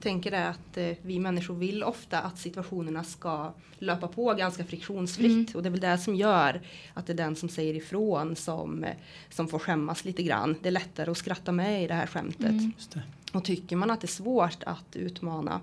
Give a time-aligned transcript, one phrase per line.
[0.00, 5.30] tänker är att eh, vi människor vill ofta att situationerna ska löpa på ganska friktionsfritt.
[5.30, 5.46] Mm.
[5.54, 6.60] Och det är väl det som gör
[6.94, 8.96] att det är den som säger ifrån som, eh,
[9.30, 10.56] som får skämmas lite grann.
[10.62, 12.50] Det är lättare att skratta med i det här skämtet.
[12.50, 12.72] Mm.
[13.32, 15.60] Och tycker man att det är svårt att utmana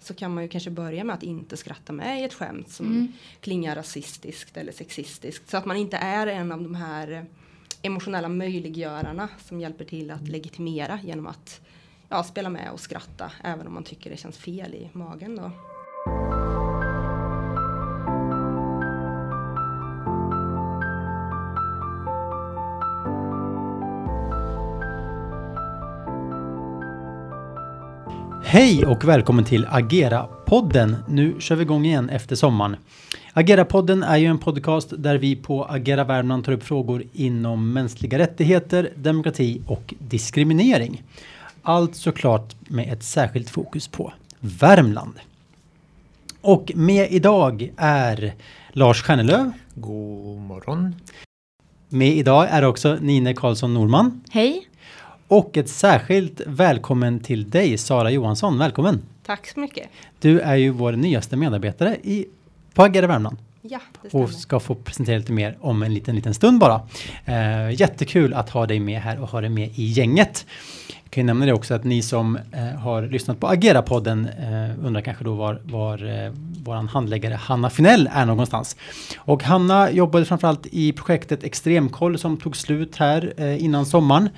[0.00, 2.86] så kan man ju kanske börja med att inte skratta med i ett skämt som
[2.86, 3.12] mm.
[3.40, 5.50] klingar rasistiskt eller sexistiskt.
[5.50, 7.26] Så att man inte är en av de här
[7.82, 11.60] emotionella möjliggörarna som hjälper till att legitimera genom att
[12.08, 15.36] ja, spela med och skratta även om man tycker det känns fel i magen.
[15.36, 15.50] Då.
[28.44, 30.96] Hej och välkommen till Agera-podden.
[31.08, 32.76] Nu kör vi igång igen efter sommaren.
[33.32, 38.18] Agera-podden är ju en podcast där vi på Agera Värmland tar upp frågor inom mänskliga
[38.18, 41.02] rättigheter, demokrati och diskriminering.
[41.62, 45.14] Allt såklart med ett särskilt fokus på Värmland.
[46.40, 48.34] Och med idag är
[48.72, 49.52] Lars Stjärnelöv.
[49.74, 50.94] God morgon.
[51.88, 54.20] Med idag är också Nine Karlsson Norman.
[54.30, 54.68] Hej.
[55.28, 58.58] Och ett särskilt välkommen till dig Sara Johansson.
[58.58, 59.02] Välkommen!
[59.26, 59.88] Tack så mycket!
[60.20, 62.26] Du är ju vår nyaste medarbetare i,
[62.74, 63.36] på Agera Värmland.
[63.62, 64.24] Ja, det stämmer.
[64.24, 66.80] Och ska få presentera lite mer om en liten, liten stund bara.
[67.24, 70.46] Eh, jättekul att ha dig med här och ha dig med i gänget.
[71.08, 74.86] Jag kan ju nämna det också att ni som eh, har lyssnat på Agera-podden eh,
[74.86, 76.32] undrar kanske då var, var eh,
[76.64, 78.76] våran handläggare Hanna Finell är någonstans.
[79.18, 84.28] Och Hanna jobbade framförallt i projektet Extremkoll som tog slut här eh, innan sommaren.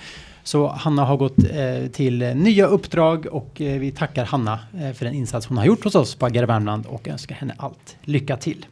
[0.42, 5.04] Så Hanna har gått eh, till nya uppdrag och eh, vi tackar Hanna eh, för
[5.04, 8.36] den insats hon har gjort hos oss på Agera Värmland och önskar henne allt lycka
[8.36, 8.66] till.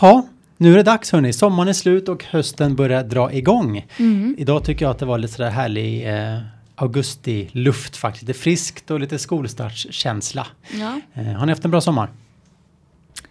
[0.00, 0.26] Ja,
[0.60, 1.32] nu är det dags hörni.
[1.32, 3.86] Sommaren är slut och hösten börjar dra igång.
[3.96, 4.34] Mm.
[4.38, 6.38] Idag tycker jag att det var lite sådär härlig eh,
[6.74, 8.28] augusti-luft faktiskt.
[8.28, 10.46] Lite friskt och lite skolstartskänsla.
[10.72, 11.00] Ja.
[11.14, 12.10] Eh, har ni haft en bra sommar?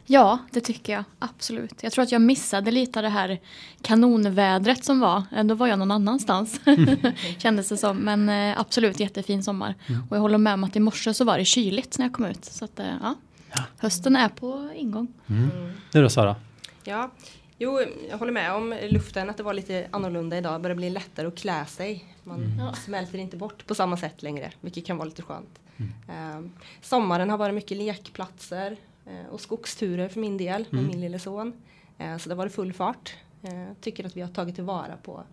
[0.06, 1.04] Ja, det tycker jag.
[1.20, 1.84] Absolut.
[1.84, 3.40] Jag tror att jag missade lite av det här
[3.82, 5.24] kanonvädret som var.
[5.36, 6.62] Eh, då var jag någon annanstans.
[6.66, 6.98] Mm.
[7.38, 7.98] Kändes det som.
[7.98, 9.76] Men eh, absolut jättefin sommar.
[9.88, 10.02] Mm.
[10.10, 12.26] Och jag håller med om att i morse så var det kyligt när jag kom
[12.26, 12.46] ut.
[12.46, 13.16] Så att, eh, ja.
[13.52, 13.64] ja.
[13.78, 15.08] Hösten är på ingång.
[15.28, 15.50] Mm.
[15.92, 16.36] Du då Sara?
[16.90, 17.12] Ja,
[17.58, 17.80] jo,
[18.10, 19.30] jag håller med om luften.
[19.30, 20.54] Att det var lite annorlunda idag.
[20.54, 22.16] Det börjar bli lättare att klä sig.
[22.24, 22.74] Man mm.
[22.76, 24.52] smälter inte bort på samma sätt längre.
[24.62, 25.60] Vilket kan vara lite skönt.
[25.80, 26.48] Uh,
[26.82, 28.78] sommaren har varit mycket lekplatser.
[29.10, 30.88] Eh, och skogsturer för min del med mm.
[30.88, 31.54] min lille son.
[31.98, 33.16] Eh, så det var det full fart.
[33.44, 35.24] Eh, tycker att vi har tagit tillvara på,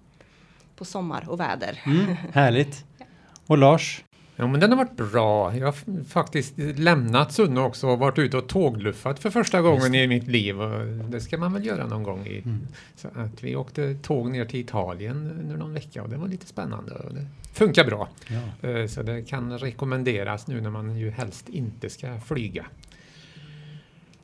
[0.77, 1.83] på sommar och väder.
[1.87, 2.85] Mm, härligt.
[3.47, 4.05] Och Lars?
[4.39, 5.57] Ja men den har varit bra.
[5.57, 10.07] Jag har faktiskt lämnat Sunne också och varit ute och tågluffat för första gången i
[10.07, 10.61] mitt liv.
[10.61, 12.27] Och det ska man väl göra någon gång.
[12.27, 12.67] I, mm.
[12.97, 16.47] så att vi åkte tåg ner till Italien under någon vecka och det var lite
[16.47, 16.95] spännande.
[16.95, 18.09] Och det funkar bra.
[18.29, 18.89] Ja.
[18.89, 22.67] Så det kan rekommenderas nu när man ju helst inte ska flyga.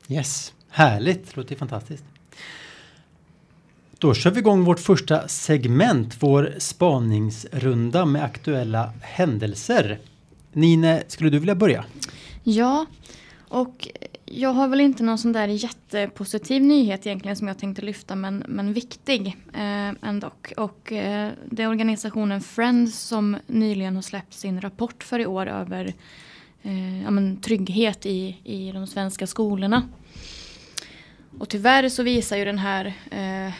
[0.07, 2.05] Yes, härligt, låter fantastiskt.
[4.03, 9.99] Då kör vi igång vårt första segment, vår spaningsrunda med aktuella händelser.
[10.53, 11.85] Nine, skulle du vilja börja?
[12.43, 12.85] Ja,
[13.47, 13.87] och
[14.25, 18.43] jag har väl inte någon sån där jättepositiv nyhet egentligen som jag tänkte lyfta men,
[18.47, 20.31] men viktig eh, ändå.
[20.57, 25.47] Och eh, det är organisationen Friends som nyligen har släppt sin rapport för i år
[25.47, 25.93] över
[26.63, 29.83] eh, ja, men, trygghet i, i de svenska skolorna.
[31.39, 33.53] Och tyvärr så visar ju den här eh,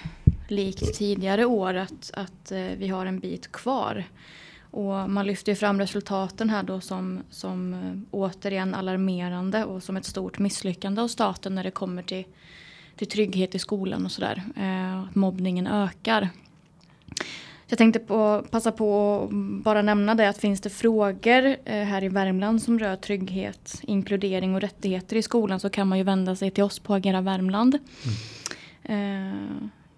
[0.54, 4.04] likt tidigare år att, att eh, vi har en bit kvar.
[4.62, 7.80] Och man lyfter ju fram resultaten här då som, som eh,
[8.12, 12.26] återigen alarmerande och som ett stort misslyckande av staten när det kommer till,
[12.96, 14.44] till trygghet i skolan och sådär.
[14.58, 16.30] Eh, att mobbningen ökar.
[17.68, 22.10] Jag tänkte på, passa på att bara nämna det att finns det frågor här i
[22.10, 26.52] Värmland som rör trygghet, inkludering och rättigheter i skolan så kan man ju vända sig
[26.52, 27.78] till oss på Agera Värmland.
[28.04, 28.16] Mm.
[28.84, 29.34] Eh,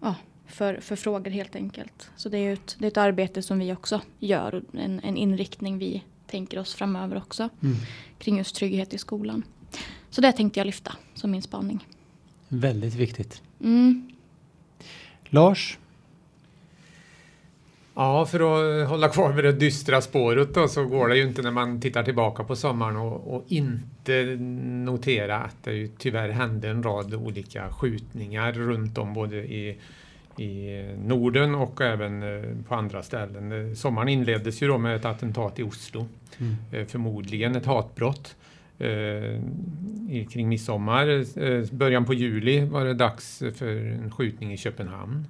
[0.02, 0.16] ja,
[0.48, 2.10] för, för frågor helt enkelt.
[2.16, 5.18] Så det är ett, det är ett arbete som vi också gör och en, en
[5.18, 7.76] inriktning vi tänker oss framöver också mm.
[8.20, 9.44] kring just trygghet i skolan.
[10.10, 11.88] Så det tänkte jag lyfta som min spaning.
[12.48, 13.42] Väldigt viktigt.
[13.60, 14.12] Mm.
[15.26, 15.78] Lars,
[17.98, 21.42] Ja, för att hålla kvar med det dystra spåret då, så går det ju inte
[21.42, 24.36] när man tittar tillbaka på sommaren och, och inte
[24.86, 29.78] notera att det ju tyvärr hände en rad olika skjutningar runt om både i,
[30.40, 33.76] i Norden och även eh, på andra ställen.
[33.76, 36.56] Sommaren inleddes ju då med ett attentat i Oslo, mm.
[36.72, 38.36] Eh, förmodligen ett hatbrott.
[38.80, 39.42] Eh,
[40.30, 41.08] kring midsommar.
[41.44, 45.26] Eh, början på juli var det dags för en skjutning i Köpenhamn.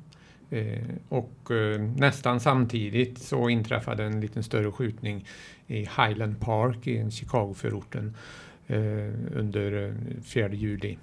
[0.49, 5.25] Eh, och eh, nästan samtidigt så inträffade en liten större skjutning
[5.67, 8.15] i Highland Park i Chicago-förorten
[8.67, 8.77] eh,
[9.35, 10.97] under 4 juli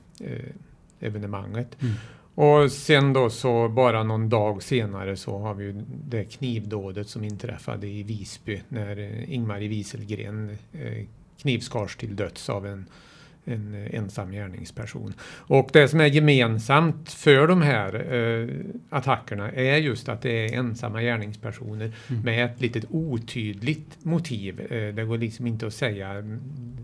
[1.00, 1.82] evenemanget.
[1.82, 1.94] Mm.
[2.34, 7.25] Och sen då så bara någon dag senare så har vi ju det knivdådet som
[7.25, 11.05] inträffade i Visby när eh, Ingmarie Wieselgren eh,
[11.40, 12.87] knivskars till döds av en
[13.44, 15.14] en ensam gärningsperson.
[15.22, 18.48] Och det som är gemensamt för de här eh,
[18.90, 22.22] attackerna är just att det är ensamma gärningspersoner mm.
[22.22, 24.60] med ett litet otydligt motiv.
[24.60, 26.40] Eh, det går liksom inte att säga mm,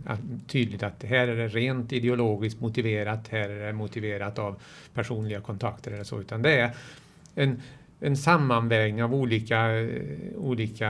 [0.07, 4.61] att, tydligt att här är det rent ideologiskt motiverat, här är det motiverat av
[4.95, 6.71] personliga kontakter eller så, utan det är
[7.35, 7.63] en
[8.01, 9.89] en sammanvägning av olika,
[10.37, 10.89] olika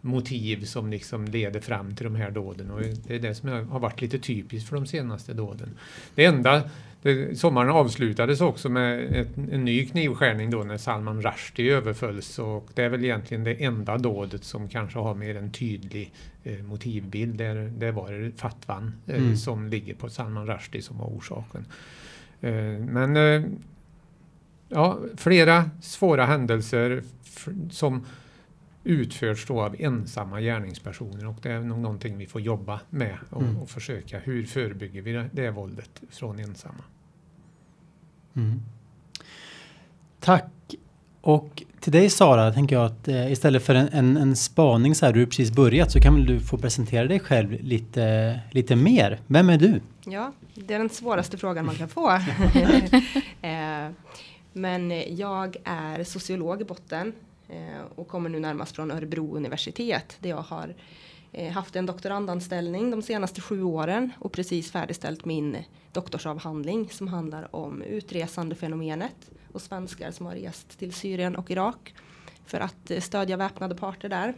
[0.00, 2.70] motiv som liksom leder fram till de här dåden.
[2.70, 5.68] Och det är det som har varit lite typiskt för de senaste dåden.
[6.14, 6.62] Det enda,
[7.02, 12.68] det, sommaren avslutades också med ett, en ny knivskärning då när Salman Rushdie överfölls och
[12.74, 16.12] det är väl egentligen det enda dådet som kanske har mer en tydlig
[16.44, 17.34] eh, motivbild.
[17.38, 19.36] Det, det var fatwan eh, mm.
[19.36, 21.64] som ligger på Salman Rushdie som var orsaken.
[22.40, 23.42] Eh, men eh,
[24.68, 27.02] ja, flera svåra händelser
[27.70, 28.06] som
[28.84, 33.42] utförs då av ensamma gärningspersoner och det är nog någonting vi får jobba med och,
[33.42, 33.56] mm.
[33.56, 34.18] och försöka.
[34.18, 36.84] Hur förebygger vi det, det våldet från ensamma?
[38.36, 38.62] Mm.
[40.20, 40.44] Tack.
[41.20, 45.06] Och till dig Sara, tänker jag att eh, istället för en, en, en spaning så
[45.06, 49.20] här, du precis börjat, så kan väl du få presentera dig själv lite, lite mer.
[49.26, 49.80] Vem är du?
[50.04, 52.10] Ja, det är den svåraste frågan man kan få.
[53.42, 53.88] eh,
[54.52, 57.12] men jag är sociolog i botten
[57.50, 60.74] Eh, och kommer nu närmast från Örebro universitet där jag har
[61.32, 65.56] eh, haft en doktorandanställning de senaste sju åren och precis färdigställt min
[65.92, 71.94] doktorsavhandling som handlar om utresandefenomenet och svenskar som har rest till Syrien och Irak
[72.46, 74.34] för att eh, stödja väpnade parter där.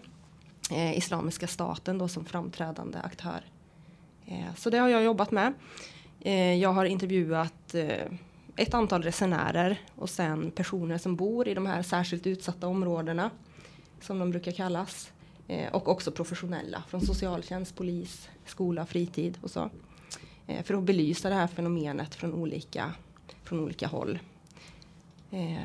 [0.70, 3.44] Eh, Islamiska staten då som framträdande aktör.
[4.56, 5.52] så det har jag jobbat med.
[6.60, 7.74] jag har intervjuat
[8.56, 13.30] ett antal resenärer och sen personer som bor i de här särskilt utsatta områdena
[14.00, 15.12] som de brukar kallas.
[15.48, 19.70] Eh, och också professionella från socialtjänst, polis, skola, fritid och så.
[20.46, 22.92] Eh, för att belysa det här fenomenet från olika,
[23.44, 24.18] från olika håll.
[25.30, 25.56] Eh,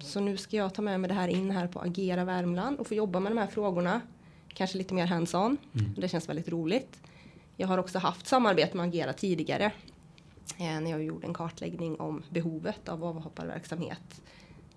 [0.00, 2.86] så nu ska jag ta med mig det här in här på Agera Värmland och
[2.86, 4.00] få jobba med de här frågorna.
[4.48, 5.56] Kanske lite mer hands-on.
[5.74, 5.94] Mm.
[5.96, 7.00] Det känns väldigt roligt.
[7.56, 9.72] Jag har också haft samarbete med Agera tidigare
[10.58, 14.22] när jag gjorde en kartläggning om behovet av avhopparverksamhet.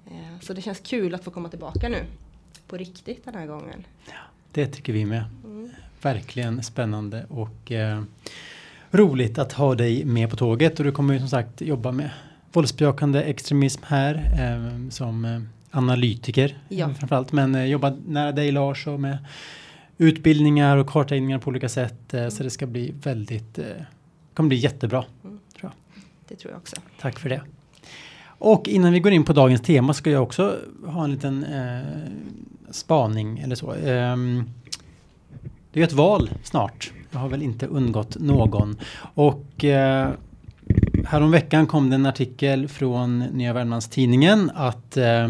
[0.06, 2.06] Eh, så det känns kul att få komma tillbaka nu
[2.68, 3.86] på riktigt den här gången.
[4.06, 4.14] Ja,
[4.52, 5.24] det tycker vi med.
[5.46, 5.70] Mm.
[6.02, 8.02] Verkligen spännande och eh,
[8.92, 12.12] roligt att ha dig med på tåget och du kommer ju som sagt jobba med
[12.54, 16.94] våldsbejakande extremism här eh, som eh, analytiker ja.
[16.94, 19.18] framförallt men eh, jobba nära dig Lars och med
[19.98, 22.32] utbildningar och kartläggningar på olika sätt mm.
[22.32, 23.60] så det ska bli väldigt
[24.34, 25.06] kommer bli jättebra.
[26.30, 26.76] Det tror jag också.
[27.00, 27.42] Tack för det.
[28.24, 32.72] Och innan vi går in på dagens tema ska jag också ha en liten eh,
[32.72, 33.74] spaning eller så.
[33.74, 34.18] Eh,
[35.72, 36.92] det är ett val snart.
[37.12, 38.78] Det har väl inte undgått någon.
[39.14, 40.10] Och eh,
[41.06, 45.24] häromveckan kom det en artikel från Nya Värmlandstidningen att eh,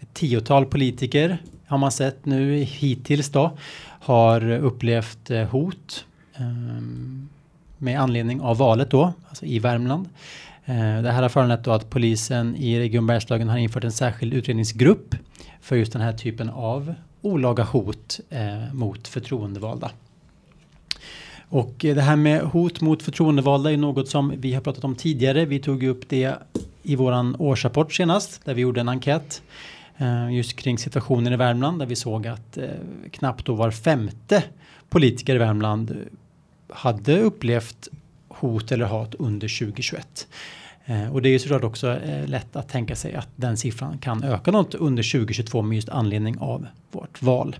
[0.00, 3.58] ett tiotal politiker har man sett nu hittills då
[4.00, 6.04] har upplevt eh, hot.
[6.38, 7.28] Um,
[7.78, 10.08] med anledning av valet då, alltså i Värmland.
[10.64, 14.34] Eh, det här har föranlett då att polisen i Region Bergslagen har infört en särskild
[14.34, 15.14] utredningsgrupp
[15.60, 19.90] för just den här typen av olaga hot eh, mot förtroendevalda.
[21.48, 24.94] Och eh, det här med hot mot förtroendevalda är något som vi har pratat om
[24.94, 25.44] tidigare.
[25.44, 26.34] Vi tog upp det
[26.82, 29.42] i våran årsrapport senast där vi gjorde en enkät
[29.96, 32.64] eh, just kring situationen i Värmland där vi såg att eh,
[33.10, 34.44] knappt då var femte
[34.88, 35.96] politiker i Värmland
[36.68, 37.88] hade upplevt
[38.28, 40.26] hot eller hat under 2021.
[40.86, 43.98] Eh, och det är ju såklart också eh, lätt att tänka sig att den siffran
[43.98, 47.56] kan öka något under 2022 med just anledning av vårt val.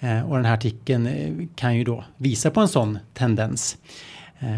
[0.00, 1.08] Eh, och den här artikeln
[1.54, 3.76] kan ju då visa på en sån tendens.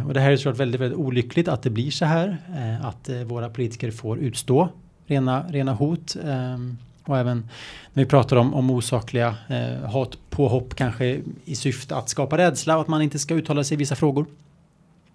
[0.06, 2.36] Och det här är såklart väldigt, väldigt olyckligt att det blir så här.
[2.82, 4.68] Att våra politiker får utstå
[5.06, 6.16] rena, rena hot.
[6.24, 6.78] Ehm,
[7.08, 7.48] och även
[7.92, 12.82] när vi pratar om, om osakliga eh, hatpåhopp kanske i syfte att skapa rädsla och
[12.82, 14.26] att man inte ska uttala sig i vissa frågor.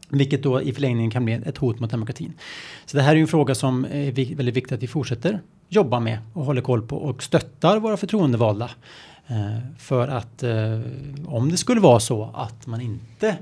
[0.09, 2.33] Vilket då i förlängningen kan bli ett hot mot demokratin.
[2.85, 6.19] Så det här är en fråga som är väldigt viktigt att vi fortsätter jobba med
[6.33, 8.69] och håller koll på och stöttar våra förtroendevalda.
[9.27, 10.79] Eh, för att eh,
[11.25, 13.37] om det skulle vara så att man inte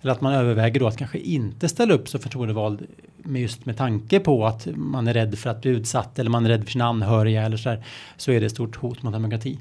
[0.00, 2.86] Eller att man överväger då att kanske inte ställa upp som förtroendevald
[3.24, 6.48] just med tanke på att man är rädd för att bli utsatt eller man är
[6.48, 7.84] rädd för sina anhöriga eller så här,
[8.16, 9.58] så är det ett stort hot mot demokrati.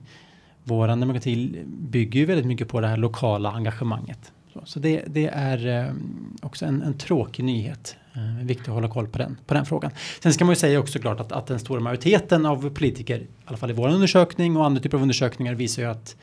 [0.63, 4.32] Vår demokrati bygger ju väldigt mycket på det här lokala engagemanget.
[4.65, 5.93] Så det, det är eh,
[6.41, 7.98] också en, en tråkig nyhet.
[8.15, 9.91] Eh, viktigt att hålla koll på den, på den frågan.
[10.20, 13.27] Sen ska man ju säga också klart att, att den stora majoriteten av politiker, i
[13.46, 16.15] alla fall i vår undersökning och andra typer av undersökningar visar ju att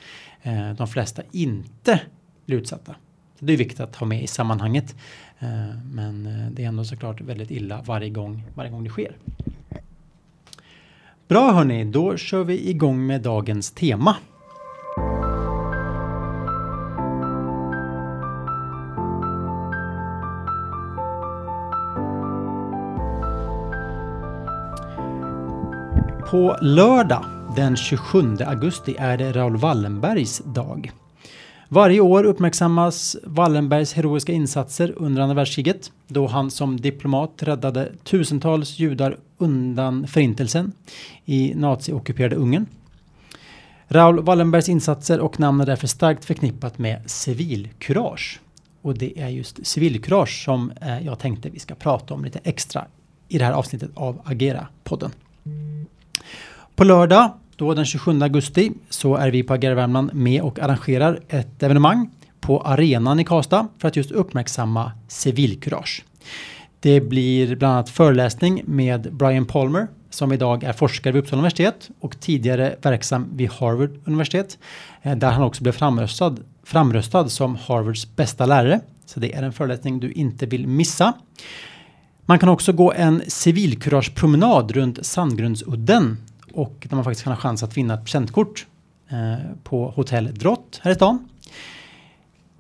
[0.43, 2.01] eh, de flesta inte
[2.47, 2.95] blir utsatta.
[3.41, 4.97] Det är viktigt att ha med i sammanhanget.
[5.39, 5.49] Eh,
[5.93, 9.17] men eh, det är ändå såklart väldigt illa varje gång, varje gång det sker.
[11.29, 14.17] Bra hörni, då kör vi igång med dagens tema.
[26.31, 27.25] På lördag
[27.57, 30.93] den 27 augusti är det Raoul Wallenbergs dag.
[31.73, 38.79] Varje år uppmärksammas Wallenbergs heroiska insatser under andra världskriget då han som diplomat räddade tusentals
[38.79, 40.73] judar undan förintelsen
[41.25, 42.67] i naziockuperade Ungern.
[43.89, 48.41] Raoul Wallenbergs insatser och namn är därför starkt förknippat med civilkurage.
[48.83, 52.85] Och det är just civilkurage som eh, jag tänkte vi ska prata om lite extra
[53.29, 55.11] i det här avsnittet av Agera-podden.
[56.75, 61.21] På lördag, då den 27 augusti, så är vi på Agera Värmland med och arrangerar
[61.29, 66.05] ett evenemang på arenan i Karlstad för att just uppmärksamma civilkurage.
[66.81, 71.91] Det blir bland annat föreläsning med Brian Palmer som idag är forskare vid Uppsala universitet
[72.01, 74.59] och tidigare verksam vid Harvard universitet
[75.03, 78.81] eh, där han också blev framröstad, framröstad som Harvards bästa lärare.
[79.07, 81.13] Så det är en föreläsning du inte vill missa.
[82.27, 86.17] Man kan också gå en civilkuragepromenad runt Sandgrundsudden
[86.53, 88.67] och där man faktiskt kan ha chans att vinna ett presentkort
[89.09, 91.29] eh, på Hotell Drott här i stan.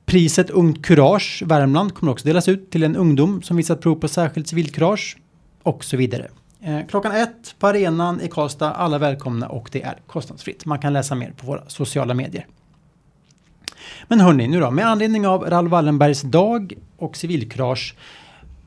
[0.06, 4.08] Priset Ungt Kurage Värmland kommer också delas ut till en ungdom som visat prov på
[4.08, 5.16] särskilt civilkurage
[5.62, 6.28] och så vidare.
[6.60, 10.66] Eh, klockan ett på arenan i Karlstad, alla välkomna och det är kostnadsfritt.
[10.66, 12.46] Man kan läsa mer på våra sociala medier.
[14.08, 17.94] Men hörni, nu då, med anledning av Raoul Wallenbergs dag och civilkurage,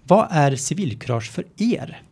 [0.04, 2.03] vad är civilkurage för er?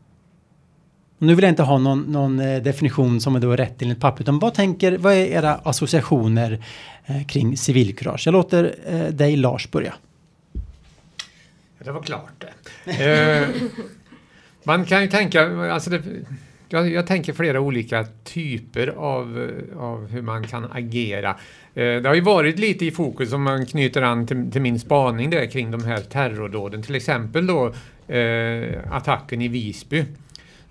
[1.22, 4.22] Nu vill jag inte ha någon, någon eh, definition som är då rätt enligt papper,
[4.22, 6.64] utan vad tänker, vad är era associationer
[7.06, 8.22] eh, kring civilkurage?
[8.26, 9.94] Jag låter eh, dig Lars börja.
[11.80, 12.46] Det var klart
[12.86, 13.12] det.
[13.12, 13.48] eh,
[14.64, 16.02] man kan ju tänka, alltså det,
[16.70, 21.30] jag, jag, tänker flera olika typer av, av hur man kan agera.
[21.74, 24.80] Eh, det har ju varit lite i fokus om man knyter an till, till min
[24.80, 27.74] spaning där kring de här terrordåden, till exempel då
[28.16, 30.06] eh, attacken i Visby.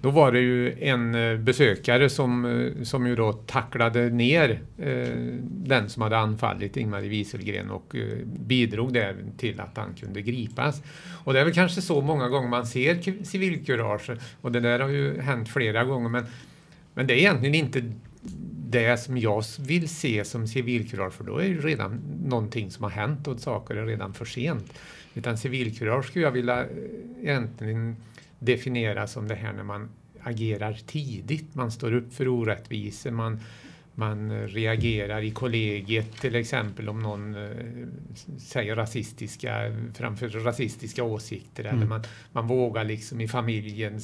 [0.03, 5.09] Då var det ju en eh, besökare som, eh, som ju då tacklade ner eh,
[5.45, 10.83] den som hade anfallit Ingmarie Wieselgren och eh, bidrog där till att han kunde gripas.
[11.25, 14.89] Och det är väl kanske så många gånger man ser civilkurage och det där har
[14.89, 16.25] ju hänt flera gånger men,
[16.95, 17.93] men det är egentligen inte
[18.71, 22.91] det som jag vill se som civilkurage för då är det redan någonting som har
[22.91, 24.73] hänt och saker är redan för sent.
[25.15, 26.67] Utan civilkurage skulle jag vilja eh,
[27.23, 27.97] egentligen
[28.41, 29.89] definiera som det här när man
[30.23, 33.41] agerar tidigt, man står upp för orättvisor, man,
[33.95, 37.87] man reagerar i kollegiet till exempel om någon eh,
[38.39, 41.77] säger rasistiska, framför rasistiska åsikter mm.
[41.77, 44.01] eller man, man vågar liksom i familjen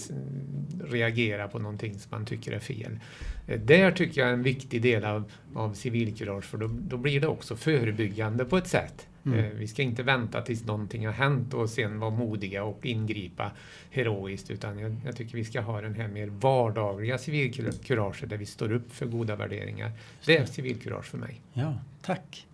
[0.84, 2.98] reagera på någonting som man tycker är fel.
[3.46, 7.20] Eh, där tycker jag är en viktig del av, av civilkurage för då, då blir
[7.20, 9.06] det också förebyggande på ett sätt.
[9.26, 9.38] Mm.
[9.38, 13.50] Eh, vi ska inte vänta tills någonting har hänt och sen vara modiga och ingripa
[13.90, 18.46] heroiskt utan jag, jag tycker vi ska ha den här mer vardagliga civilkuraget där vi
[18.46, 19.92] står upp för goda värderingar.
[20.26, 21.40] Det är civilkurage för mig.
[21.52, 22.46] Ja, tack.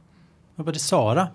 [0.54, 1.28] Vad var det Sara?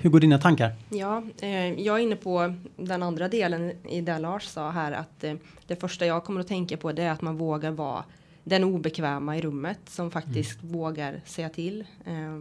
[0.00, 0.72] Hur går dina tankar?
[0.90, 5.24] Ja, eh, jag är inne på den andra delen i det Lars sa här att
[5.24, 5.34] eh,
[5.66, 8.04] det första jag kommer att tänka på det är att man vågar vara
[8.44, 10.72] den obekväma i rummet som faktiskt mm.
[10.72, 11.84] vågar säga till.
[12.04, 12.40] Eh,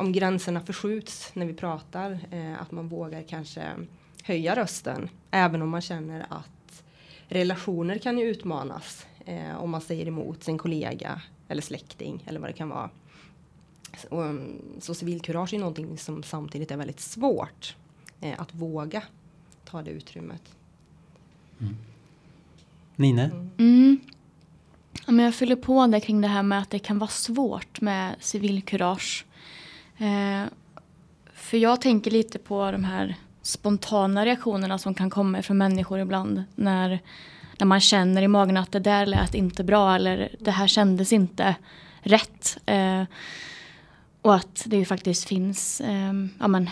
[0.00, 3.72] om gränserna förskjuts när vi pratar, eh, att man vågar kanske
[4.22, 5.08] höja rösten.
[5.30, 6.82] Även om man känner att
[7.28, 12.48] relationer kan ju utmanas eh, om man säger emot sin kollega eller släkting eller vad
[12.48, 12.90] det kan vara.
[13.98, 17.76] Så, um, så civilkurage är någonting som samtidigt är väldigt svårt
[18.20, 19.02] eh, att våga
[19.64, 20.42] ta det utrymmet.
[21.60, 21.76] Mm.
[22.96, 23.18] Nine?
[23.18, 23.50] Mm.
[23.58, 24.00] Mm.
[25.06, 27.80] Ja, men jag fyller på det kring det här med att det kan vara svårt
[27.80, 29.26] med civilkurage.
[30.00, 30.48] Eh,
[31.34, 36.44] för jag tänker lite på de här spontana reaktionerna som kan komma från människor ibland
[36.54, 37.00] när,
[37.58, 41.12] när man känner i magen att det där lät inte bra eller det här kändes
[41.12, 41.54] inte
[42.00, 42.58] rätt.
[42.66, 43.02] Eh,
[44.22, 46.70] och att det ju faktiskt finns eh, ja, men,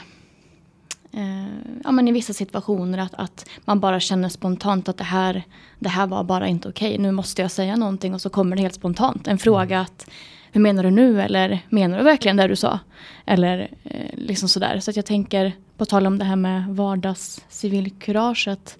[1.13, 1.49] eh,
[1.85, 5.43] ja, men i vissa situationer att, att man bara känner spontant att det här,
[5.79, 6.99] det här var bara inte okej.
[6.99, 9.29] Nu måste jag säga någonting och så kommer det helt spontant.
[9.29, 10.11] En fråga att
[10.53, 11.21] hur menar du nu?
[11.23, 12.79] Eller menar du verkligen det du sa?
[13.27, 14.81] Eller eh, liksom sådär.
[14.81, 18.79] Så att jag tänker, på tal om det här med vardagscivilkurage, att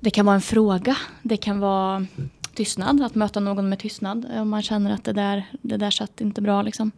[0.00, 0.96] det kan vara en fråga.
[1.22, 2.06] Det kan vara
[2.54, 4.26] tystnad, att möta någon med tystnad.
[4.34, 6.90] Om man känner att det där, det där satt inte bra liksom.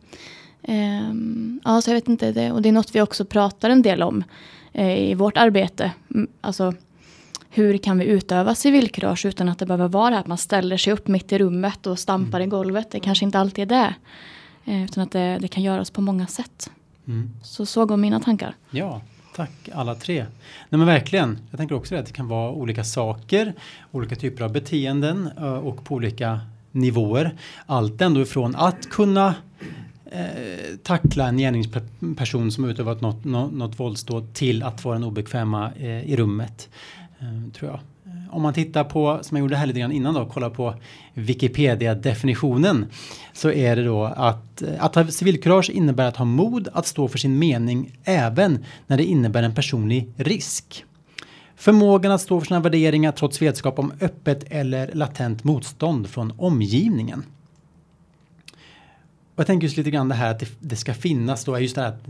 [0.62, 2.32] Um, ja, så jag vet inte.
[2.32, 4.24] Det, och det är något vi också pratar en del om
[4.72, 5.92] eh, i vårt arbete.
[6.14, 6.74] Mm, alltså,
[7.50, 10.92] hur kan vi utöva civilkurage utan att det behöver vara det att man ställer sig
[10.92, 12.48] upp mitt i rummet och stampar mm.
[12.48, 12.90] i golvet.
[12.90, 13.94] Det kanske inte alltid är det.
[14.72, 16.70] Eh, utan att det, det, kan göras på många sätt.
[17.06, 17.30] Mm.
[17.42, 18.54] Så så går mina tankar.
[18.70, 19.00] Ja,
[19.36, 20.26] tack alla tre.
[20.68, 21.38] Nej men verkligen.
[21.50, 23.54] Jag tänker också att det kan vara olika saker,
[23.90, 26.40] olika typer av beteenden eh, och på olika
[26.72, 27.36] nivåer.
[27.66, 29.34] Allt ändå ifrån att kunna
[30.12, 35.72] eh, tackla en gärningsperson som utövat något, något, något våldsdåd till att vara den obekväma
[35.76, 36.68] eh, i rummet.
[37.20, 37.80] Eh, tror jag.
[38.06, 40.74] Eh, om man tittar på, som jag gjorde här lite grann innan då, kolla på
[41.14, 42.86] Wikipedia-definitionen.
[43.32, 47.08] Så är det då att, eh, att ha civilkurage innebär att ha mod att stå
[47.08, 50.84] för sin mening även när det innebär en personlig risk.
[51.56, 57.24] Förmågan att stå för sina värderingar trots vetskap om öppet eller latent motstånd från omgivningen.
[59.34, 61.74] Och jag tänker just lite grann det här att det, det ska finnas då, just
[61.74, 62.04] det här att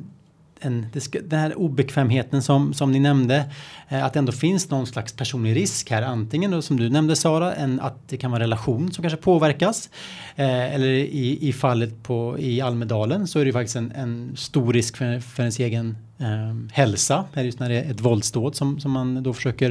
[0.61, 0.87] en,
[1.23, 3.45] den här obekvämheten som, som ni nämnde,
[3.89, 6.03] eh, att det ändå finns någon slags personlig risk här.
[6.03, 9.91] Antingen då, som du nämnde Sara, en, att det kan vara relation som kanske påverkas.
[10.37, 14.73] Eh, eller i, i fallet på, i Almedalen så är det faktiskt en, en stor
[14.73, 17.25] risk för, för ens egen eh, hälsa.
[17.35, 19.71] Just när det är ett våldsdåd som, som man då försöker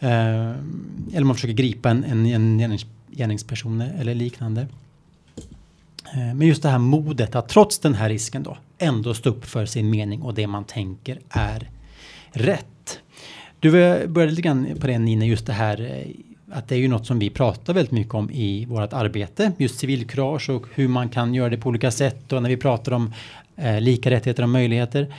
[0.00, 0.50] eh,
[1.12, 2.26] eller man försöker gripa en, en,
[2.60, 2.78] en
[3.10, 4.66] gärningsperson eller liknande.
[6.12, 9.44] Eh, men just det här modet att trots den här risken då ändå stå upp
[9.44, 11.70] för sin mening och det man tänker är
[12.30, 13.00] rätt.
[13.60, 16.10] Du eh, började lite grann på det Nina, just det här eh,
[16.50, 19.52] att det är ju något som vi pratar väldigt mycket om i vårt arbete.
[19.58, 22.92] Just civilkurage och hur man kan göra det på olika sätt och när vi pratar
[22.92, 23.12] om
[23.56, 25.14] eh, lika rättigheter och möjligheter.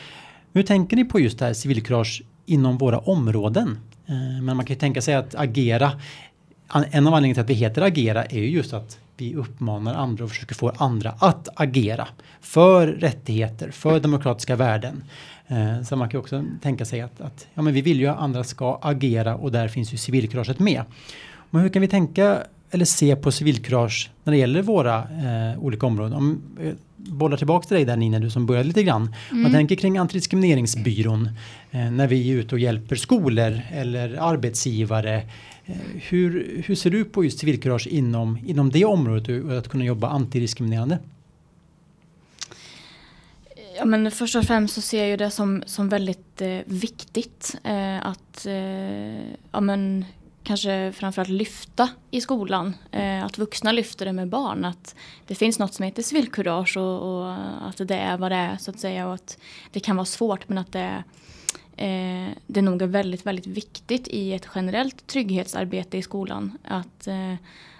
[0.54, 3.80] Hur tänker ni på just det här civilkurage inom våra områden?
[4.08, 5.92] Eh, men man kan ju tänka sig att agera.
[6.92, 10.24] En av anledningarna till att vi heter agera är ju just att vi uppmanar andra
[10.24, 12.08] och försöker få andra att agera
[12.42, 15.04] för rättigheter, för demokratiska värden.
[15.48, 18.20] Eh, så man kan också tänka sig att, att ja, men vi vill ju att
[18.20, 20.84] andra ska agera och där finns ju civilkuraget med.
[21.50, 22.38] Men hur kan vi tänka
[22.72, 26.14] eller se på civilkurage när det gäller våra eh, olika områden?
[26.14, 29.16] Om, eh, bollar tillbaka till dig där Nina, du som började lite grann.
[29.32, 29.44] Mm.
[29.44, 31.30] Man tänker kring antidiskrimineringsbyrån
[31.72, 35.24] eh, när vi är ute och hjälper skolor eller arbetsgivare
[35.70, 35.76] Eh,
[36.10, 40.08] hur, hur ser du på just civilkurage inom, inom det området och att kunna jobba
[40.08, 41.00] antidiskriminerande?
[43.78, 48.06] Ja, men först och främst så ser jag det som, som väldigt eh, viktigt eh,
[48.06, 50.06] att eh, ja, men,
[50.44, 52.76] kanske framförallt lyfta i skolan.
[52.92, 54.66] Eh, att vuxna lyfter det med barn.
[54.66, 54.96] Att
[55.28, 57.34] det finns något som heter civilkurage och, och,
[57.70, 59.08] att det är vad det är så att säga.
[59.08, 59.38] Och att
[59.72, 61.04] det kan vara svårt men att det är
[61.80, 66.58] eh, det nog är väldigt, väldigt viktigt i ett generellt trygghetsarbete i skolan.
[66.64, 67.36] Att eh,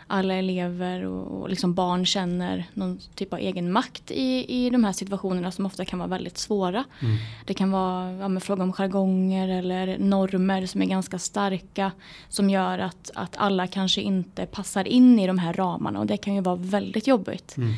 [0.08, 4.84] alla elever och, och liksom barn känner någon typ av egen makt i, i de
[4.84, 6.84] här situationerna som ofta kan vara väldigt svåra.
[7.02, 7.18] Mm.
[7.46, 11.92] Det kan vara ja, fråga om jargonger eller normer som är ganska starka
[12.30, 16.18] som gör att, att alla kanske inte passar in i de här ramarna och det
[16.18, 17.58] kan ju vara väldigt jobbigt.
[17.58, 17.74] Mm.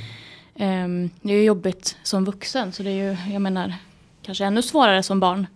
[0.56, 3.74] Um, det är ju jobbigt som vuxen så det är ju, jag menar,
[4.22, 5.48] kanske ännu svårare som barn.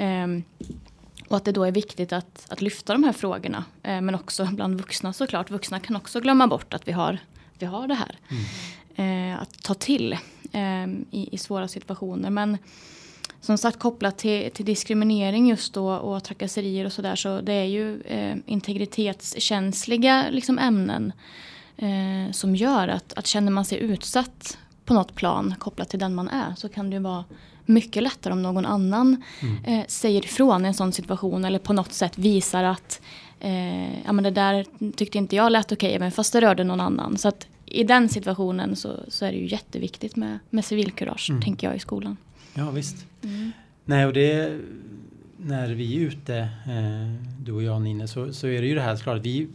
[0.00, 0.44] Um,
[1.28, 3.64] och att det då är viktigt att, att lyfta de här frågorna.
[3.82, 5.50] Eh, men också bland vuxna såklart.
[5.50, 7.18] Vuxna kan också glömma bort att vi har,
[7.58, 8.18] vi har det här.
[8.28, 9.32] Mm.
[9.32, 10.12] Eh, att ta till
[10.52, 12.30] eh, i, i, svåra situationer.
[12.30, 12.58] Men
[13.40, 17.16] som sagt kopplat till, till diskriminering just då och trakasserier och sådär.
[17.16, 21.12] Så det är ju eh, integritetskänsliga liksom, ämnen.
[21.76, 26.14] Eh, som gör att, att känner man sig utsatt på något plan kopplat till den
[26.14, 27.24] man är så kan det ju vara
[27.66, 29.64] mycket lättare om någon annan mm.
[29.64, 33.00] eh, säger ifrån i en sån situation eller på något sätt visar att
[33.40, 36.80] eh, ja, men det där tyckte inte jag lät okej, okay, fast det rörde någon
[36.80, 37.18] annan.
[37.18, 41.42] Så att i den situationen så, så är det ju jätteviktigt med, med civilkurage, mm.
[41.42, 42.16] tänker jag, i skolan.
[42.54, 43.06] Ja, visst.
[43.22, 43.52] Mm.
[43.84, 44.60] Nej, och det
[45.36, 48.80] när vi är ute, eh, du och jag Nina, så, så är det ju det
[48.80, 49.22] här såklart.
[49.22, 49.48] Vi,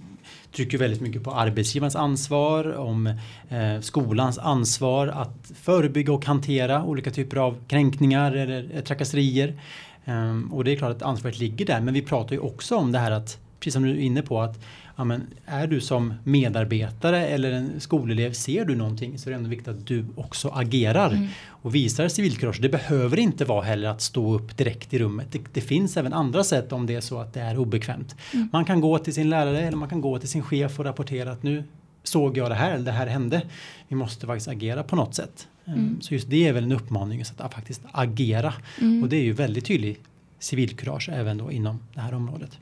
[0.56, 3.08] trycker väldigt mycket på arbetsgivarens ansvar, om
[3.50, 9.62] eh, skolans ansvar att förebygga och hantera olika typer av kränkningar eller eh, trakasserier.
[10.06, 12.92] Eh, och det är klart att ansvaret ligger där, men vi pratar ju också om
[12.92, 14.60] det här att precis som du är inne på, att
[15.00, 19.38] ja, men är du som medarbetare eller en skolelev, ser du någonting så är det
[19.38, 21.28] ändå viktigt att du också agerar mm.
[21.48, 22.62] och visar civilkurage.
[22.62, 25.28] Det behöver inte vara heller att stå upp direkt i rummet.
[25.32, 28.16] Det, det finns även andra sätt om det är så att det är obekvämt.
[28.34, 28.50] Mm.
[28.54, 31.32] Man kan gå till sin lärare eller man kan gå till sin chef och rapportera
[31.32, 31.64] att nu
[32.04, 33.42] såg jag det här, eller det här hände.
[33.88, 35.48] Vi måste faktiskt agera på något sätt.
[35.66, 36.02] Mm.
[36.02, 38.54] Så just det är väl en uppmaning att faktiskt agera.
[38.82, 39.04] Mm.
[39.04, 40.00] Och det är ju väldigt tydlig
[40.40, 42.60] civilkurage även då inom det här området.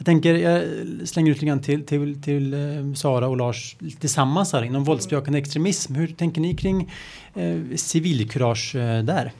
[0.00, 4.52] Jag tänker, jag slänger ut lite grann till, till, till eh, Sara och Lars tillsammans
[4.52, 5.94] här inom våldsbejakande extremism.
[5.94, 6.92] Hur tänker ni kring
[7.34, 9.32] eh, civilkurage eh, där?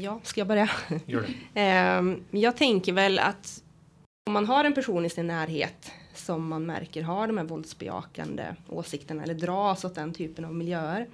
[0.00, 0.70] Ja, ska jag börja?
[1.06, 1.60] Gör det.
[1.60, 3.62] eh, jag tänker väl att
[4.26, 8.44] om man har en person i sin närhet som man märker har de här våldsbejakande
[8.68, 11.06] åsikterna eller dras åt den typen av miljöer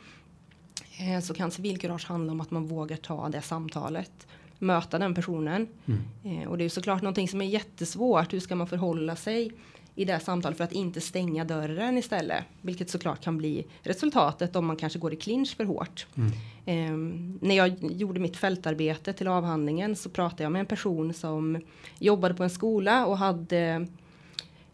[0.98, 4.26] eh, så kan civilkurage handla om att man vågar ta det samtalet
[4.58, 5.68] möta den personen.
[5.86, 6.42] Mm.
[6.42, 8.32] Eh, och det är såklart någonting som är jättesvårt.
[8.32, 9.52] Hur ska man förhålla sig
[9.94, 12.44] i det samtalet för att inte stänga dörren istället?
[12.62, 16.06] Vilket såklart kan bli resultatet om man kanske går i clinch för hårt.
[16.14, 16.30] Mm.
[16.66, 21.60] Eh, när jag gjorde mitt fältarbete till avhandlingen så pratade jag med en person som
[21.98, 23.86] jobbade på en skola och hade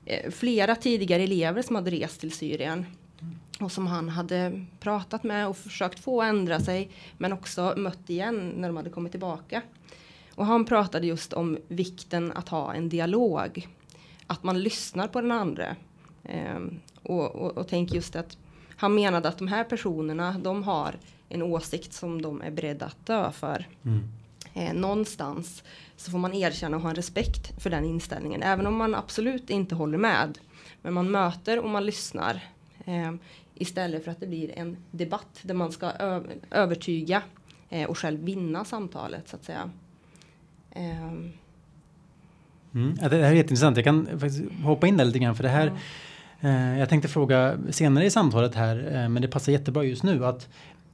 [0.04, 2.86] eh, flera tidigare elever som hade rest till Syrien
[3.60, 8.52] och som han hade pratat med och försökt få ändra sig men också mött igen
[8.56, 9.62] när de hade kommit tillbaka.
[10.34, 13.68] Och han pratade just om vikten att ha en dialog.
[14.26, 15.76] Att man lyssnar på den andra.
[16.24, 16.60] Eh,
[17.02, 18.36] och, och, och tänker just att
[18.76, 20.94] han menade att de här personerna de har
[21.28, 23.68] en åsikt som de är beredda att dö för.
[23.84, 24.02] Mm.
[24.54, 25.62] Eh, någonstans
[25.96, 28.42] så får man erkänna och ha en respekt för den inställningen.
[28.42, 30.38] Även om man absolut inte håller med.
[30.82, 32.40] Men man möter och man lyssnar.
[32.84, 33.12] Eh,
[33.54, 35.92] Istället för att det blir en debatt där man ska
[36.50, 37.22] övertyga
[37.70, 39.70] eh, och själv vinna samtalet så att säga.
[40.76, 41.32] Um.
[42.74, 43.76] Mm, det här är jätteintressant.
[43.76, 45.78] Jag kan faktiskt hoppa in där lite grann för det här.
[46.40, 46.78] Mm.
[46.78, 50.48] jag tänkte fråga senare i samtalet här, eh, men det passar jättebra just nu att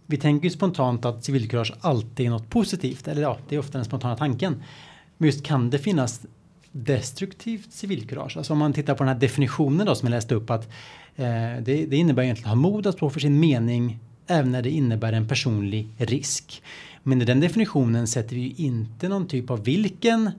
[0.06, 3.08] vi tänker ju spontant att civilkurage alltid är något positivt.
[3.08, 4.62] Eller ja, det är ofta den spontana tanken.
[5.16, 6.26] Men just kan det finnas
[6.72, 8.36] destruktivt civilkurage?
[8.36, 10.68] Alltså om man tittar på den här definitionen då som jag läste upp att
[11.20, 14.62] Eh, det, det innebär egentligen att ha mod att stå för sin mening även när
[14.62, 16.62] det innebär en personlig risk.
[17.02, 20.30] Men i den definitionen sätter vi ju inte någon typ av vilken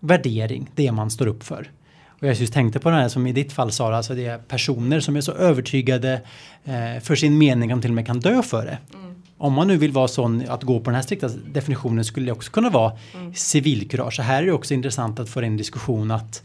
[0.00, 1.70] värdering det är man står upp för.
[2.08, 4.38] Och jag just tänkte på det här som i ditt fall Sara, alltså det är
[4.38, 6.20] personer som är så övertygade
[6.64, 8.78] eh, för sin mening att de till och med kan dö för det.
[8.94, 9.22] Mm.
[9.38, 12.32] Om man nu vill vara sån att gå på den här strikta definitionen skulle det
[12.32, 13.34] också kunna vara mm.
[13.34, 14.14] civilkurage.
[14.14, 16.42] Så här är det också intressant att få en diskussion att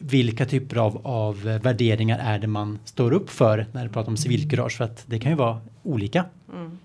[0.00, 4.16] vilka typer av, av värderingar är det man står upp för när det pratar om
[4.16, 4.76] civilkurage?
[4.76, 6.24] För att det kan ju vara olika.
[6.54, 6.78] Mm.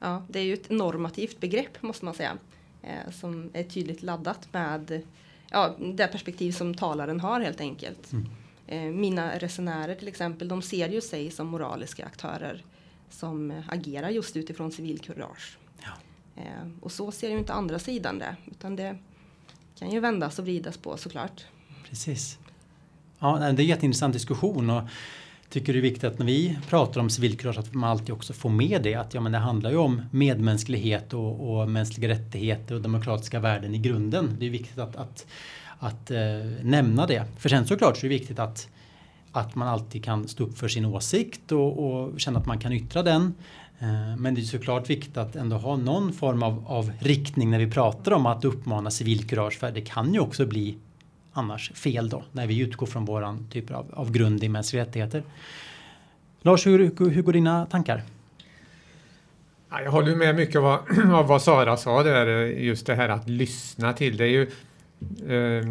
[0.00, 2.32] Ja, det är ju ett normativt begrepp måste man säga.
[2.82, 5.02] Eh, som är tydligt laddat med
[5.50, 8.12] ja, det perspektiv som talaren har helt enkelt.
[8.12, 8.26] Mm.
[8.66, 12.62] Eh, mina resenärer till exempel, de ser ju sig som moraliska aktörer
[13.10, 15.58] som agerar just utifrån civilkurage.
[15.82, 15.92] Ja.
[16.42, 18.98] Eh, och så ser ju inte andra sidan det, utan det
[19.78, 21.44] kan ju vändas och vridas på såklart.
[21.88, 22.38] Precis.
[23.18, 24.82] Ja, det är en jätteintressant diskussion och
[25.48, 28.50] tycker det är viktigt att när vi pratar om civilkurage att man alltid också får
[28.50, 32.80] med det att ja, men det handlar ju om medmänsklighet och, och mänskliga rättigheter och
[32.80, 34.36] demokratiska värden i grunden.
[34.38, 35.26] Det är viktigt att, att,
[35.78, 36.18] att eh,
[36.62, 37.24] nämna det.
[37.38, 38.68] För sen såklart så är det viktigt att,
[39.32, 42.72] att man alltid kan stå upp för sin åsikt och, och känna att man kan
[42.72, 43.34] yttra den.
[43.78, 47.58] Eh, men det är såklart viktigt att ändå ha någon form av, av riktning när
[47.58, 50.78] vi pratar om att uppmana civilkurage för det kan ju också bli
[51.32, 55.22] annars fel då när vi utgår från våran typ av, av grund i mänskliga rättigheter.
[56.42, 58.02] Lars, hur, hur går dina tankar?
[59.70, 63.08] Jag håller med mycket av vad, av vad Sara sa där, eh, just det här
[63.08, 64.16] att lyssna till.
[64.16, 64.50] Det, är ju,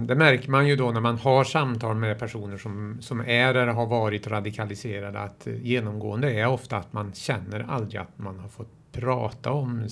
[0.07, 3.67] det märker man ju då när man har samtal med personer som, som är eller
[3.67, 8.69] har varit radikaliserade att genomgående är ofta att man känner aldrig att man har fått
[8.91, 9.87] prata om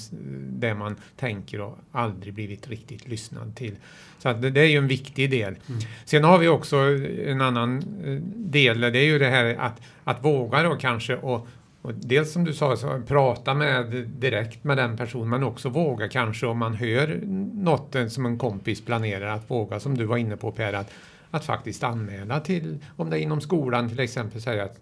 [0.50, 3.76] det man tänker och aldrig blivit riktigt lyssnad till.
[4.19, 5.56] Så det, det, är ju en viktig del.
[5.69, 5.82] Mm.
[6.06, 6.78] Sen har vi också
[7.26, 11.47] en annan eh, del, det är ju det här att, att våga då kanske och,
[11.81, 16.09] och dels som du sa, så, prata med direkt med den personen men också våga
[16.09, 17.19] kanske om man hör
[17.53, 20.91] något som en kompis planerar att våga som du var inne på Per, att
[21.31, 24.79] att faktiskt anmäla till, om det är inom skolan till exempel, säga att,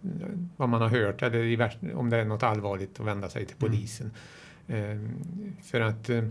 [0.58, 3.72] vad man har hört eller om det är något allvarligt att vända sig till mm.
[3.72, 4.12] polisen.
[4.68, 5.18] Mm.
[5.64, 6.24] för att, eh,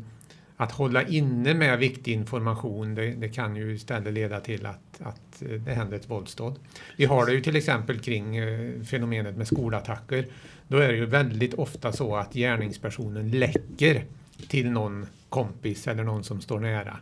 [0.56, 5.42] att hålla inne med viktig information det, det, kan ju istället leda till att, att
[5.42, 6.58] eh, det händer ett våldsdåd.
[6.96, 10.26] Vi har det ju till exempel kring eh, fenomenet med skolattacker.
[10.68, 14.04] Då är det ju väldigt ofta så att gärningspersonen läcker
[14.48, 16.96] till någon kompis eller någon som står nära.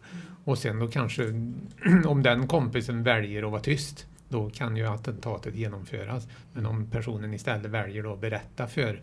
[0.45, 1.23] Och sen då kanske
[2.07, 6.29] om den kompisen väljer att vara tyst då kan ju attentatet genomföras.
[6.53, 9.01] Men om personen istället väljer att berätta för,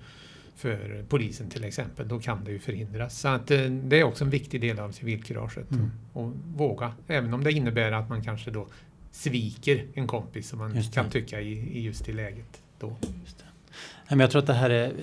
[0.60, 3.20] för polisen till exempel, då kan det ju förhindras.
[3.20, 5.72] Så att, eh, det är också en viktig del av civilkuraget.
[5.72, 5.92] Mm.
[6.14, 8.68] Och våga, även om det innebär att man kanske då
[9.12, 12.62] sviker en kompis som man kan tycka i, i just det läget.
[12.80, 12.96] Då.
[14.10, 14.94] Men jag tror att det här är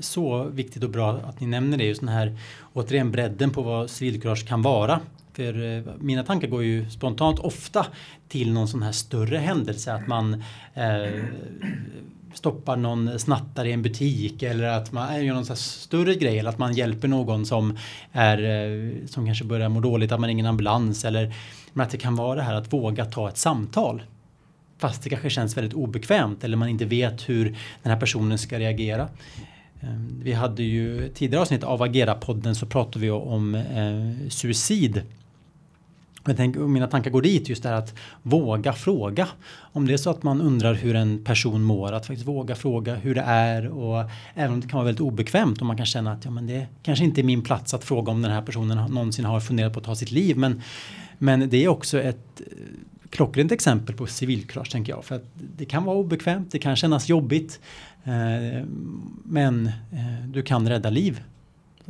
[0.00, 1.84] så viktigt och bra att ni nämner det.
[1.84, 2.38] Just den här
[2.72, 5.00] återigen bredden på vad civilkurage kan vara.
[5.32, 7.86] För eh, mina tankar går ju spontant ofta
[8.28, 9.92] till någon sån här större händelse.
[9.92, 10.42] Att man
[10.74, 11.24] eh,
[12.34, 16.38] stoppar någon snattare i en butik eller att man eh, gör någon sån större grej
[16.38, 17.78] eller att man hjälper någon som,
[18.12, 21.34] är, eh, som kanske börjar må dåligt, att man ringer ambulans eller
[21.72, 24.02] men att det kan vara det här att våga ta ett samtal.
[24.78, 27.44] Fast det kanske känns väldigt obekvämt eller man inte vet hur
[27.82, 29.08] den här personen ska reagera.
[29.80, 35.02] Ehm, vi hade ju tidigare avsnitt av Agera-podden så pratade vi om eh, suicid
[36.30, 39.28] jag tänker, mina tankar går dit just det här att våga fråga.
[39.56, 42.94] Om det är så att man undrar hur en person mår, att faktiskt våga fråga
[42.94, 46.12] hur det är och även om det kan vara väldigt obekvämt och man kan känna
[46.12, 48.90] att ja, men det kanske inte är min plats att fråga om den här personen
[48.90, 50.36] någonsin har funderat på att ta sitt liv.
[50.36, 50.62] Men,
[51.18, 52.46] men det är också ett eh,
[53.10, 55.04] klockrent exempel på civilkurage tänker jag.
[55.04, 57.60] För att det kan vara obekvämt, det kan kännas jobbigt.
[58.04, 58.64] Eh,
[59.24, 61.20] men eh, du kan rädda liv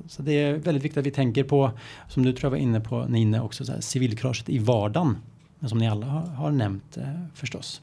[0.08, 1.70] så det är väldigt viktigt att vi tänker på,
[2.08, 5.18] som du tror jag var inne på Nine också, så här, civilkuraget i vardagen.
[5.66, 7.04] Som ni alla har, har nämnt eh,
[7.34, 7.82] förstås.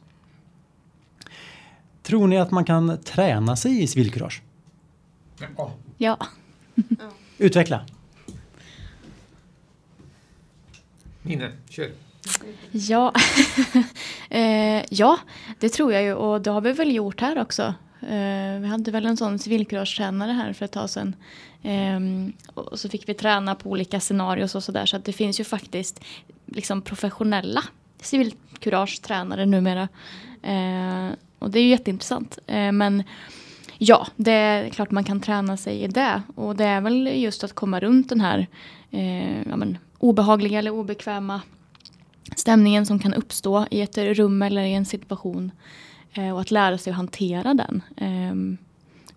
[2.04, 4.42] Tror ni att man kan träna sig i civilkurage?
[5.58, 5.72] Ja.
[5.98, 6.18] ja.
[7.38, 7.86] Utveckla.
[11.22, 11.92] Nine, kör.
[12.72, 13.14] Ja.
[14.30, 15.18] eh, ja,
[15.60, 17.74] det tror jag ju och det har vi väl gjort här också.
[18.02, 21.16] Eh, vi hade väl en sån civilkuragetränare här för ett tag sedan.
[21.64, 24.86] Ehm, och så fick vi träna på olika scenarier och sådär.
[24.86, 26.04] Så att det finns ju faktiskt
[26.46, 27.64] liksom professionella
[28.02, 29.88] civilkuragetränare numera.
[30.44, 32.40] Eh, och det är ju jätteintressant.
[32.48, 33.04] Eh, men
[33.78, 36.22] ja, det är klart man kan träna sig i det.
[36.36, 38.48] Och det är väl just att komma runt den här
[39.50, 41.42] ja, men, obehagliga eller obekväma
[42.36, 45.52] stämningen som kan uppstå i ett rum eller i en situation
[46.16, 47.82] och att lära sig att hantera den.
[48.02, 48.58] Um,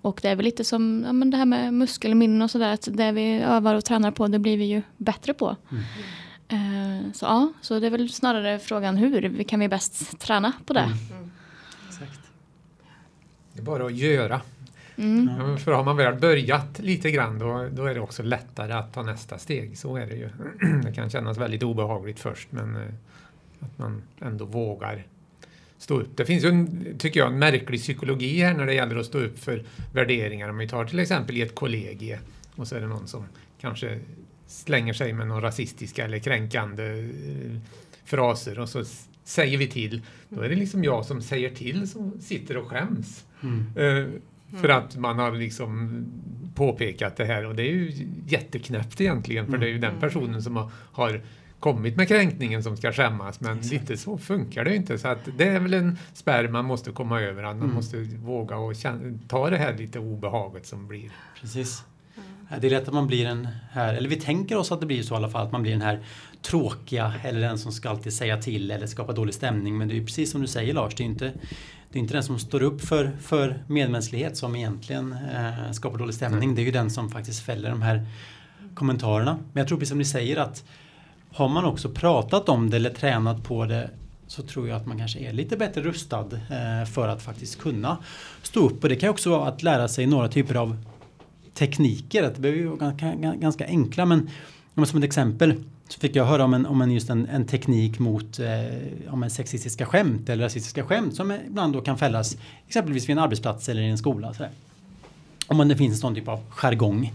[0.01, 2.73] och det är väl lite som ja, men det här med muskelminnen och sådär.
[2.73, 5.57] Att det vi övar och tränar på det blir vi ju bättre på.
[5.71, 5.85] Mm.
[6.53, 10.73] Uh, så ja, så det är väl snarare frågan hur kan vi bäst träna på
[10.73, 10.81] det.
[10.81, 10.99] Mm.
[11.11, 11.31] Mm.
[13.53, 14.41] Det är bara att göra.
[14.97, 15.31] Mm.
[15.39, 18.95] Ja, för har man väl börjat lite grann då, då är det också lättare att
[18.95, 19.79] ta nästa steg.
[19.79, 20.29] Så är det ju.
[20.85, 22.83] Det kan kännas väldigt obehagligt först men uh,
[23.61, 25.07] att man ändå vågar
[25.79, 26.17] stå upp.
[26.17, 29.19] Det finns ju, en, tycker jag, en märklig psykologi här när det gäller att stå
[29.19, 30.49] upp för värderingar.
[30.49, 32.19] Om vi tar till exempel i ett kollegie
[32.57, 33.25] och så är det någon som
[33.61, 33.99] kanske
[34.47, 37.57] slänger sig med några rasistiska eller kränkande eh,
[38.05, 38.85] fraser och så
[39.25, 40.03] säger vi till.
[40.29, 43.25] Då är det liksom jag som säger till som sitter och skäms.
[43.43, 43.77] Mm.
[43.77, 44.09] Uh,
[44.61, 46.05] för att man har liksom
[46.55, 50.01] påpekat det här och det är ju jätteknäppt egentligen för det är ju den mm.
[50.01, 51.21] personen som har, har
[51.65, 53.73] kommit med kränkningen som ska skämmas men Exakt.
[53.73, 54.99] lite så funkar det inte.
[54.99, 57.43] Så att det är väl en spärr man måste komma över.
[57.43, 57.75] Att man mm.
[57.75, 61.11] måste våga och känna, ta det här lite obehaget som blir.
[61.41, 61.85] Precis.
[62.17, 62.61] Mm.
[62.61, 65.03] Det är lätt att man blir den här, eller vi tänker oss att det blir
[65.03, 66.05] så i alla fall, att man blir den här
[66.43, 69.79] tråkiga eller den som ska alltid säga till eller skapa dålig stämning.
[69.79, 71.33] Men det är ju precis som du säger Lars, det är inte,
[71.91, 76.15] det är inte den som står upp för, för medmänsklighet som egentligen eh, skapar dålig
[76.15, 76.45] stämning.
[76.45, 76.55] Mm.
[76.55, 78.07] Det är ju den som faktiskt fäller de här
[78.75, 79.39] kommentarerna.
[79.53, 80.65] Men jag tror precis som ni säger att
[81.35, 83.91] har man också pratat om det eller tränat på det
[84.27, 87.99] så tror jag att man kanske är lite bättre rustad eh, för att faktiskt kunna
[88.43, 88.83] stå upp.
[88.83, 90.77] Och det kan också vara att lära sig några typer av
[91.55, 92.23] tekniker.
[92.23, 92.93] Det behöver ju vara
[93.35, 94.31] ganska, enkla men
[94.87, 97.99] som ett exempel så fick jag höra om en, om en, just en, en teknik
[97.99, 103.09] mot eh, om en sexistiska skämt eller rasistiska skämt som ibland då kan fällas exempelvis
[103.09, 104.35] vid en arbetsplats eller i en skola.
[104.35, 104.45] Så
[105.47, 107.13] Om det finns en sån typ av jargong.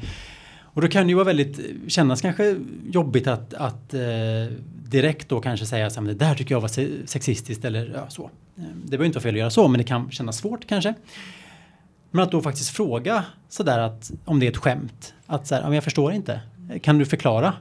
[0.79, 2.55] Och då kan det ju vara väldigt, kännas kanske
[2.91, 3.99] jobbigt att, att eh,
[4.83, 8.23] direkt då kanske säga att det där tycker jag var sexistiskt eller ja, så.
[8.23, 10.93] Eh, det behöver inte vara fel att göra så men det kan kännas svårt kanske.
[12.11, 15.13] Men att då faktiskt fråga sådär att om det är ett skämt.
[15.25, 16.41] Att så här, jag förstår inte.
[16.81, 17.53] Kan du förklara?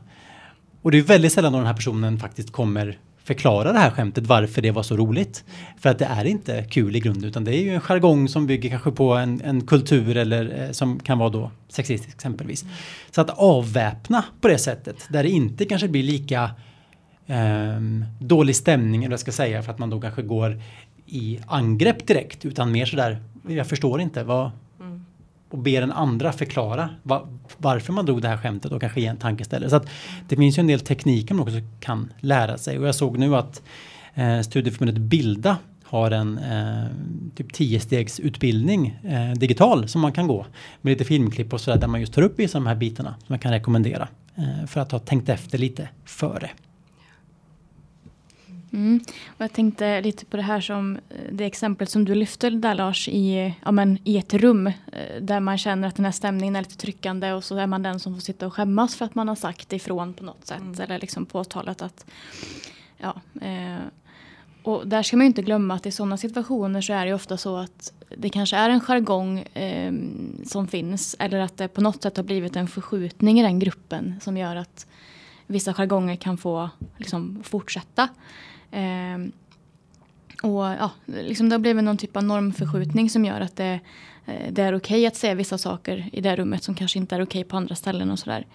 [0.83, 2.99] Och det är väldigt sällan då den här personen faktiskt kommer
[3.29, 5.45] förklara det här skämtet varför det var så roligt.
[5.79, 8.47] För att det är inte kul i grunden utan det är ju en jargong som
[8.47, 12.63] bygger kanske på en, en kultur eller eh, som kan vara då sexistisk exempelvis.
[12.63, 12.75] Mm.
[13.11, 16.51] Så att avväpna på det sättet där det inte kanske blir lika
[17.27, 17.81] eh,
[18.21, 20.63] dålig stämning eller vad jag ska säga för att man då kanske går
[21.07, 24.51] i angrepp direkt utan mer sådär jag förstår inte vad
[25.51, 29.07] och ber den andra förklara va, varför man drog det här skämtet och kanske ge
[29.07, 29.71] en tankeställare.
[29.71, 29.89] Så att
[30.29, 33.37] det finns ju en del tekniker man också kan lära sig och jag såg nu
[33.37, 33.63] att
[34.15, 36.87] eh, Studieförbundet Bilda har en eh,
[37.35, 40.47] typ 10-stegsutbildning eh, digital som man kan gå
[40.81, 43.15] med lite filmklipp och sådär där man just tar upp vissa av de här bitarna
[43.27, 46.51] som jag kan rekommendera eh, för att ha tänkt efter lite före.
[48.73, 49.01] Mm.
[49.27, 52.75] Och jag tänkte lite på det här som eh, det exempel som du lyfte där
[52.75, 54.73] Lars i, ja, men, i ett rum eh,
[55.21, 58.01] där man känner att den här stämningen är lite tryckande och så är man den
[58.01, 60.81] som får sitta och skämmas för att man har sagt ifrån på något sätt mm.
[60.81, 62.07] eller liksom påtalat att
[62.99, 63.79] ja, eh,
[64.63, 67.37] och där ska man ju inte glömma att i sådana situationer så är det ofta
[67.37, 69.93] så att det kanske är en jargong eh,
[70.45, 74.15] som finns eller att det på något sätt har blivit en förskjutning i den gruppen
[74.21, 74.87] som gör att
[75.47, 78.09] vissa jargonger kan få liksom, fortsätta.
[78.71, 79.19] Eh,
[80.43, 83.81] och ja, liksom det har blivit någon typ av normförskjutning som gör att det,
[84.27, 87.15] eh, det är okej okay att säga vissa saker i det rummet som kanske inte
[87.15, 88.47] är okej okay på andra ställen och sådär.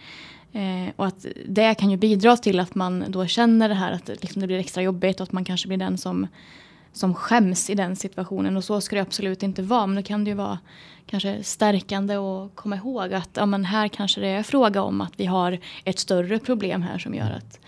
[0.53, 4.07] Eh, och att det kan ju bidra till att man då känner det här att
[4.07, 6.27] liksom det blir extra jobbigt och att man kanske blir den som,
[6.93, 8.57] som skäms i den situationen.
[8.57, 9.87] Och så ska det absolut inte vara.
[9.87, 10.59] Men då kan det ju vara
[11.05, 15.13] kanske stärkande att komma ihåg att ja, men här kanske det är fråga om att
[15.17, 17.59] vi har ett större problem här som gör att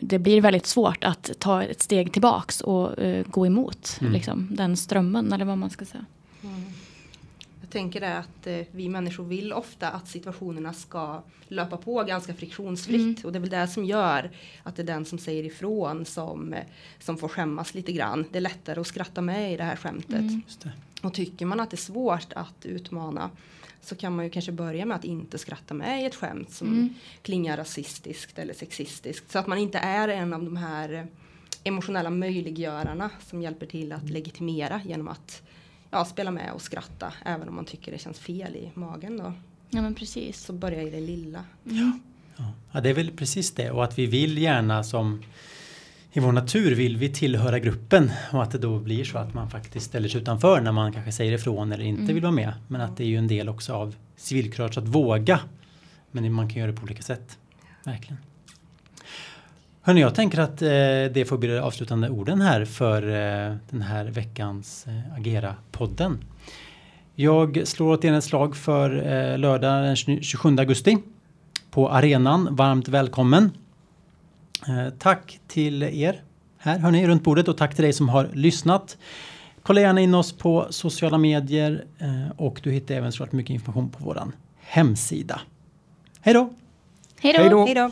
[0.00, 4.12] det blir väldigt svårt att ta ett steg tillbaks och eh, gå emot mm.
[4.12, 6.04] liksom, den strömmen eller vad man ska säga.
[6.42, 6.62] Mm.
[7.60, 12.34] Jag tänker det att eh, vi människor vill ofta att situationerna ska löpa på ganska
[12.34, 13.16] friktionsfritt mm.
[13.24, 14.30] och det är väl det som gör
[14.62, 16.64] att det är den som säger ifrån som, eh,
[16.98, 18.24] som får skämmas lite grann.
[18.32, 20.20] Det är lättare att skratta med i det här skämtet.
[20.20, 20.42] Mm.
[21.02, 23.30] Och tycker man att det är svårt att utmana
[23.86, 26.68] så kan man ju kanske börja med att inte skratta med i ett skämt som
[26.68, 26.94] mm.
[27.22, 29.30] klingar rasistiskt eller sexistiskt.
[29.30, 31.04] Så att man inte är en av de här eh,
[31.64, 35.42] emotionella möjliggörarna som hjälper till att legitimera genom att
[35.90, 39.16] ja, spela med och skratta även om man tycker det känns fel i magen.
[39.16, 39.32] Då.
[39.70, 40.44] Ja men precis.
[40.44, 41.44] Så börja i det lilla.
[41.64, 42.00] Mm.
[42.36, 42.52] Ja.
[42.72, 45.22] ja, det är väl precis det och att vi vill gärna som
[46.16, 49.50] i vår natur vill vi tillhöra gruppen och att det då blir så att man
[49.50, 52.14] faktiskt ställer sig utanför när man kanske säger ifrån eller inte mm.
[52.14, 52.52] vill vara med.
[52.68, 55.40] Men att det är ju en del också av civilkurage att våga.
[56.10, 57.38] Men man kan göra det på olika sätt.
[57.84, 58.18] Verkligen.
[59.82, 60.68] Hörni, jag tänker att eh,
[61.12, 66.18] det får bli de avslutande orden här för eh, den här veckans eh, Agera-podden.
[67.14, 70.98] Jag slår återigen ett slag för eh, lördag den 27 augusti
[71.70, 72.48] på arenan.
[72.50, 73.50] Varmt välkommen!
[74.68, 76.22] Eh, tack till er
[76.58, 78.98] här hörni runt bordet och tack till dig som har lyssnat.
[79.62, 83.90] Kolla gärna in oss på sociala medier eh, och du hittar även så mycket information
[83.90, 85.40] på våran hemsida.
[86.20, 86.50] Hej då!
[87.20, 87.90] Hej då!